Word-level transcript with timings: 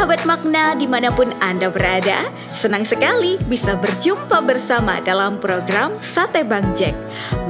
sahabat 0.00 0.24
makna 0.24 0.72
di 0.80 0.88
mana 0.88 1.12
pun 1.12 1.28
Anda 1.44 1.68
berada, 1.68 2.32
senang 2.56 2.88
sekali 2.88 3.36
bisa 3.52 3.76
berjumpa 3.76 4.40
bersama 4.48 4.96
dalam 5.04 5.36
program 5.36 5.92
Sate 6.00 6.40
Bang 6.40 6.72
Jack. 6.72 6.96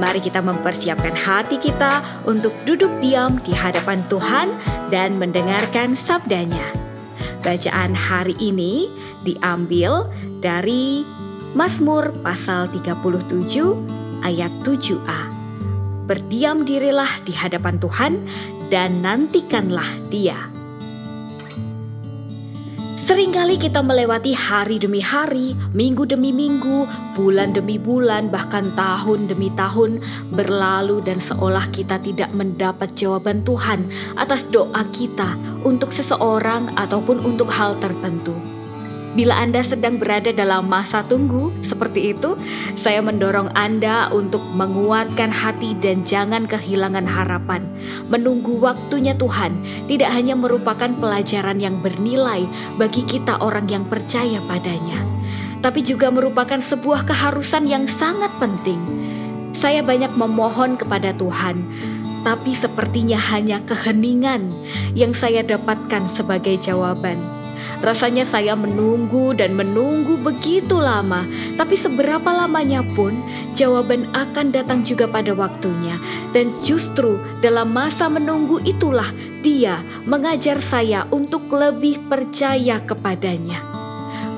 Mari 0.03 0.19
kita 0.19 0.43
mempersiapkan 0.43 1.15
hati 1.15 1.55
kita 1.55 2.03
untuk 2.27 2.51
duduk 2.67 2.91
diam 2.99 3.39
di 3.47 3.55
hadapan 3.55 4.03
Tuhan 4.11 4.51
dan 4.91 5.15
mendengarkan 5.15 5.95
sabdanya. 5.95 6.75
Bacaan 7.39 7.95
hari 7.95 8.35
ini 8.35 8.91
diambil 9.23 10.11
dari 10.43 11.07
Mazmur 11.55 12.11
pasal 12.19 12.67
37 12.67 14.27
ayat 14.27 14.51
7a. 14.67 15.21
Berdiam 16.03 16.67
dirilah 16.67 17.23
di 17.23 17.31
hadapan 17.31 17.79
Tuhan 17.79 18.19
dan 18.67 18.99
nantikanlah 18.99 19.87
dia. 20.11 20.60
Seringkali 23.11 23.59
kita 23.59 23.83
melewati 23.83 24.31
hari 24.31 24.79
demi 24.79 25.03
hari, 25.03 25.51
minggu 25.75 26.07
demi 26.07 26.31
minggu, 26.31 26.87
bulan 27.11 27.51
demi 27.51 27.75
bulan, 27.75 28.31
bahkan 28.31 28.71
tahun 28.71 29.27
demi 29.27 29.51
tahun 29.51 29.99
berlalu 30.31 31.03
dan 31.03 31.19
seolah 31.19 31.67
kita 31.75 31.99
tidak 31.99 32.31
mendapat 32.31 32.87
jawaban 32.95 33.43
Tuhan 33.43 33.83
atas 34.15 34.47
doa 34.47 34.87
kita 34.95 35.35
untuk 35.67 35.91
seseorang 35.91 36.71
ataupun 36.79 37.19
untuk 37.19 37.51
hal 37.51 37.75
tertentu. 37.83 38.50
Bila 39.11 39.43
Anda 39.43 39.59
sedang 39.59 39.99
berada 39.99 40.31
dalam 40.31 40.71
masa 40.71 41.03
tunggu 41.03 41.51
seperti 41.59 42.15
itu, 42.15 42.39
saya 42.79 43.03
mendorong 43.03 43.51
Anda 43.51 44.07
untuk 44.07 44.39
menguatkan 44.55 45.27
hati 45.27 45.75
dan 45.83 46.07
jangan 46.07 46.47
kehilangan 46.47 47.03
harapan. 47.03 47.67
Menunggu 48.07 48.55
waktunya 48.63 49.11
Tuhan 49.11 49.51
tidak 49.91 50.15
hanya 50.15 50.39
merupakan 50.39 50.87
pelajaran 50.87 51.59
yang 51.59 51.83
bernilai 51.83 52.47
bagi 52.79 53.03
kita 53.03 53.35
orang 53.43 53.67
yang 53.67 53.83
percaya 53.83 54.39
padanya, 54.47 55.03
tapi 55.59 55.83
juga 55.83 56.07
merupakan 56.07 56.63
sebuah 56.63 57.03
keharusan 57.03 57.67
yang 57.67 57.83
sangat 57.91 58.31
penting. 58.39 58.79
Saya 59.51 59.83
banyak 59.83 60.15
memohon 60.15 60.79
kepada 60.79 61.11
Tuhan, 61.19 61.59
tapi 62.23 62.55
sepertinya 62.55 63.19
hanya 63.35 63.59
keheningan 63.67 64.47
yang 64.95 65.11
saya 65.11 65.43
dapatkan 65.43 66.07
sebagai 66.07 66.55
jawaban. 66.55 67.40
Rasanya 67.79 68.27
saya 68.27 68.53
menunggu 68.59 69.31
dan 69.31 69.55
menunggu 69.55 70.19
begitu 70.19 70.75
lama, 70.75 71.23
tapi 71.55 71.79
seberapa 71.79 72.27
lamanya 72.27 72.83
pun 72.93 73.15
jawaban 73.55 74.05
akan 74.11 74.51
datang 74.51 74.83
juga 74.83 75.07
pada 75.07 75.31
waktunya. 75.31 75.95
Dan 76.35 76.51
justru 76.59 77.15
dalam 77.39 77.71
masa 77.71 78.11
menunggu 78.11 78.59
itulah 78.67 79.07
dia 79.39 79.79
mengajar 80.03 80.59
saya 80.59 81.07
untuk 81.09 81.47
lebih 81.47 82.03
percaya 82.11 82.83
kepadanya. 82.83 83.63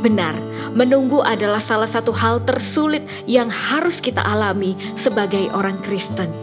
Benar, 0.03 0.36
menunggu 0.75 1.23
adalah 1.23 1.64
salah 1.64 1.88
satu 1.88 2.12
hal 2.12 2.44
tersulit 2.44 3.08
yang 3.23 3.47
harus 3.47 4.03
kita 4.03 4.20
alami 4.20 4.75
sebagai 5.00 5.47
orang 5.56 5.80
Kristen. 5.80 6.43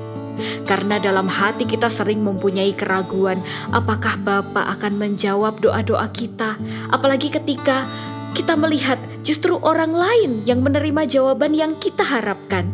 Karena 0.64 0.96
dalam 1.02 1.26
hati 1.26 1.66
kita 1.66 1.90
sering 1.90 2.22
mempunyai 2.22 2.72
keraguan 2.72 3.42
apakah 3.74 4.16
Bapa 4.20 4.66
akan 4.78 4.96
menjawab 4.96 5.58
doa-doa 5.60 6.08
kita, 6.14 6.56
apalagi 6.90 7.28
ketika 7.28 7.84
kita 8.32 8.54
melihat 8.54 8.98
justru 9.26 9.58
orang 9.58 9.90
lain 9.90 10.46
yang 10.46 10.62
menerima 10.62 11.06
jawaban 11.06 11.52
yang 11.52 11.74
kita 11.82 12.06
harapkan. 12.06 12.70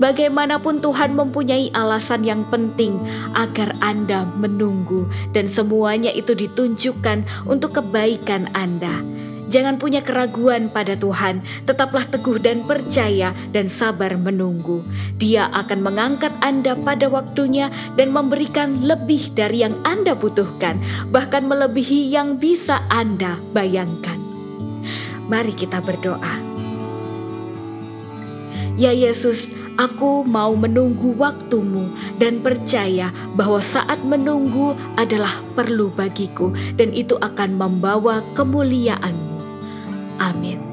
Bagaimanapun 0.00 0.80
Tuhan 0.80 1.12
mempunyai 1.12 1.76
alasan 1.76 2.24
yang 2.24 2.48
penting 2.48 2.96
agar 3.36 3.76
Anda 3.84 4.24
menunggu 4.24 5.04
dan 5.36 5.44
semuanya 5.44 6.08
itu 6.08 6.32
ditunjukkan 6.32 7.44
untuk 7.44 7.76
kebaikan 7.76 8.48
Anda. 8.56 9.04
Jangan 9.50 9.82
punya 9.82 9.98
keraguan 9.98 10.70
pada 10.70 10.94
Tuhan, 10.94 11.42
tetaplah 11.66 12.06
teguh 12.06 12.38
dan 12.38 12.62
percaya 12.62 13.34
dan 13.50 13.66
sabar 13.66 14.14
menunggu. 14.14 14.86
Dia 15.18 15.50
akan 15.50 15.82
mengangkat 15.82 16.30
Anda 16.38 16.78
pada 16.78 17.10
waktunya 17.10 17.66
dan 17.98 18.14
memberikan 18.14 18.86
lebih 18.86 19.34
dari 19.34 19.66
yang 19.66 19.74
Anda 19.82 20.14
butuhkan, 20.14 20.78
bahkan 21.10 21.50
melebihi 21.50 22.14
yang 22.14 22.38
bisa 22.38 22.86
Anda 22.86 23.42
bayangkan. 23.50 24.22
Mari 25.26 25.50
kita 25.58 25.82
berdoa. 25.82 26.34
Ya 28.78 28.94
Yesus, 28.94 29.58
aku 29.74 30.22
mau 30.22 30.54
menunggu 30.54 31.10
waktumu 31.18 31.90
dan 32.22 32.38
percaya 32.38 33.10
bahwa 33.34 33.58
saat 33.58 33.98
menunggu 34.06 34.78
adalah 34.94 35.42
perlu 35.58 35.90
bagiku 35.90 36.54
dan 36.78 36.94
itu 36.94 37.18
akan 37.18 37.58
membawa 37.58 38.22
kemuliaan 38.38 39.29
Amin. 40.20 40.69